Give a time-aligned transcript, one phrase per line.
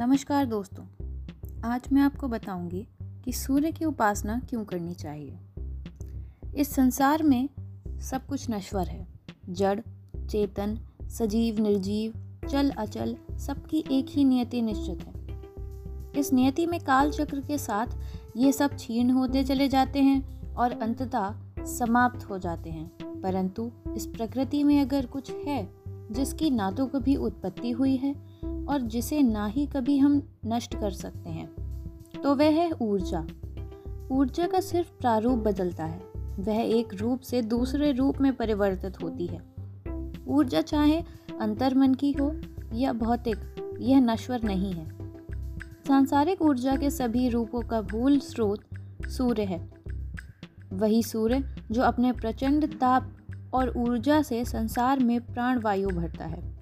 [0.00, 0.84] नमस्कार दोस्तों,
[1.64, 5.38] आज मैं आपको बताऊँगी कि सूर्य की उपासना क्यों करनी चाहिए।
[6.56, 7.48] इस संसार में
[8.00, 9.08] सब कुछ नश्वर है।
[9.48, 9.80] जड़,
[10.26, 12.12] चेतन, सजीव, निर्जीव,
[12.50, 15.42] चल, अचल, सबकी एक ही नियति निश्चित है।
[16.16, 17.86] इस नियति में काल चक्र के साथ
[18.36, 24.06] ये सब छीन होते चले जाते हैं और अंततः समाप्त हो जाते हैं। परंतु इस
[24.06, 29.46] प्रकृति में अगर कुछ है जिसकी ना तो कभी उत्पत्ति हुई है और जिसे ना
[29.46, 31.50] ही कभी हम नष्ट कर सकते हैं।
[32.22, 33.26] तो वह है ऊर्जा।
[34.10, 39.26] ऊर्जा का सिर्फ़ प्रारूप बदलता है। वह एक रूप से दूसरे रूप में परिवर्तित होती
[39.26, 39.42] है।
[40.28, 41.02] ऊर्जा चाहे
[41.40, 42.40] अंतर्मन की हो
[42.74, 43.38] या भौतिक,
[43.80, 44.88] यह नश्वर नहीं है।
[45.88, 48.60] सांसारिक ऊर्जा के सभी रूपों का मूल स्रोत
[49.04, 49.72] सूर्य है।
[50.72, 53.12] वही सूर्य जो अपने प्रचंड ताप
[53.54, 56.59] और ऊर्जा से संसार में प्राणवायु भरता है।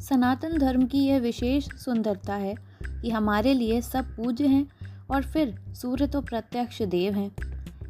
[0.00, 2.54] सनातन धर्म की यह विशेष सुंदरता है
[3.02, 4.66] कि हमारे लिए सब पूज्य हैं
[5.10, 7.30] और फिर सूर्य तो प्रत्यक्ष देव हैं।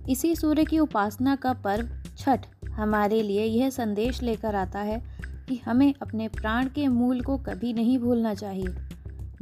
[0.09, 5.03] इसी सूर्य की उपासना का पर्व छठ हमारे लिए यह संदेश लेकर आता है
[5.48, 8.75] कि हमें अपने प्राण के मूल को कभी नहीं भूलना चाहिए।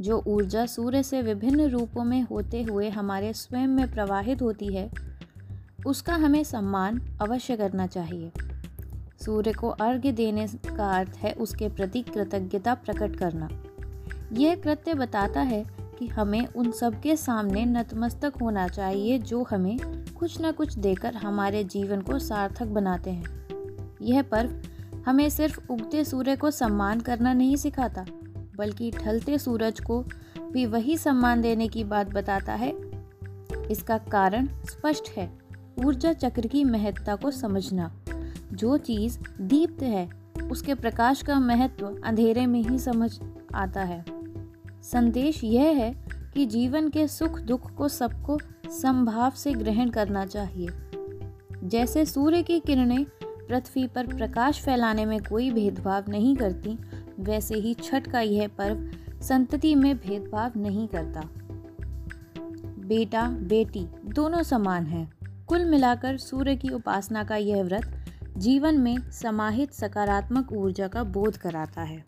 [0.01, 4.91] जो ऊर्जा सूर्य से विभिन्न रूपों में होते हुए हमारे स्वयं में प्रवाहित होती है,
[5.85, 8.31] उसका हमें सम्मान अवश्य करना चाहिए।
[9.25, 13.49] सूर्य को अर्घ्य देने का अर्थ है उसके प्रति कृतज्ञता प्रकट करना।
[14.33, 15.65] यह कृत्य बताता है
[15.99, 19.79] कि हमें उन सबके सामने नतमस्तक होना चाहिए जो हमें
[20.19, 23.47] कुछ न कुछ देकर हमारे जीवन को सार्थक बनाते हैं।
[24.01, 24.61] यह पर्व
[25.05, 28.05] हमें सिर्फ़ उगते सूर्य को सम्मान करना नहीं सिखाता,
[28.57, 30.05] बल्कि ढलते सूरज को
[30.51, 32.73] भी वही सम्मान देने की बात बताता है।
[33.71, 35.31] इसका कारण स्पष्ट है,
[35.85, 37.91] ऊर्जा चक्र की महत्ता को समझना।
[38.53, 40.09] जो चीज़ दीप्त है,
[40.51, 43.19] उसके प्रकाश का महत्व अंधेरे में ही समझ
[43.55, 44.05] आता है।
[44.83, 50.69] संदेश यह है कि जीवन के सुख दुख को सबको संभाव से ग्रहण करना चाहिए।
[51.63, 56.79] जैसे सूर्य की किरणें पृथ्वी पर प्रकाश फैलाने में कोई भेदभाव नहीं करती,
[57.19, 58.89] वैसे ही छठ का यह पर्व
[59.21, 61.29] संतति में भेदभाव नहीं करता।
[62.87, 65.13] बेटा, बेटी दोनों समान हैं।
[65.47, 67.96] कुल मिलाकर सूर्य की उपासना का यह व्रत
[68.37, 72.05] जीवन में समाहित सकारात्मक ऊर्जा का बोध कराता है।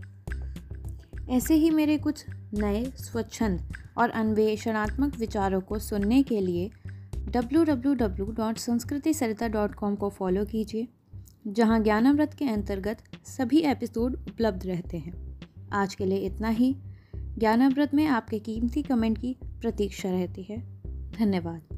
[1.29, 6.72] ऐसे ही मेरे कुछ नए, स्वच्छंद और अन्वेषणात्मक विचारों को सुनने के लिए
[7.18, 10.88] www.sanskriti.sarita.com को फॉलो कीजिए,
[11.47, 15.39] जहाँ ज्ञानामृत के अंतर्गत सभी एपिसोड उपलब्ध रहते हैं।
[15.73, 16.75] आज के लिए इतना ही।
[17.16, 20.81] ज्ञानामृत में आपके कीमती कमेंट की प्रतीक्षा रहती है।
[21.12, 21.69] धन्यवाद।